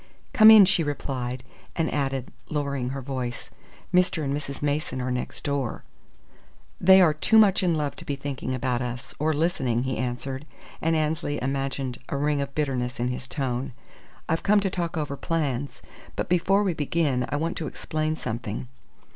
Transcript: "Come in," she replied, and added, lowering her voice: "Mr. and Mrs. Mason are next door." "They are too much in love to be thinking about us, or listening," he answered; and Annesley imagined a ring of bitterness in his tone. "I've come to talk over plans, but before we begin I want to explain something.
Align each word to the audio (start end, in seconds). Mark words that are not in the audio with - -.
"Come 0.33 0.49
in," 0.49 0.65
she 0.65 0.81
replied, 0.83 1.43
and 1.75 1.93
added, 1.93 2.31
lowering 2.49 2.89
her 2.89 3.03
voice: 3.03 3.51
"Mr. 3.93 4.23
and 4.23 4.33
Mrs. 4.35 4.63
Mason 4.63 4.99
are 4.99 5.11
next 5.11 5.43
door." 5.43 5.83
"They 6.81 7.01
are 7.01 7.13
too 7.13 7.37
much 7.37 7.61
in 7.61 7.75
love 7.75 7.95
to 7.97 8.05
be 8.05 8.15
thinking 8.15 8.55
about 8.55 8.81
us, 8.81 9.13
or 9.19 9.31
listening," 9.31 9.83
he 9.83 9.99
answered; 9.99 10.47
and 10.81 10.95
Annesley 10.95 11.39
imagined 11.39 11.99
a 12.09 12.17
ring 12.17 12.41
of 12.41 12.55
bitterness 12.55 12.99
in 12.99 13.09
his 13.09 13.27
tone. 13.27 13.73
"I've 14.27 14.41
come 14.41 14.59
to 14.61 14.71
talk 14.71 14.97
over 14.97 15.15
plans, 15.15 15.83
but 16.15 16.27
before 16.29 16.63
we 16.63 16.73
begin 16.73 17.27
I 17.29 17.35
want 17.35 17.55
to 17.57 17.67
explain 17.67 18.15
something. 18.15 18.67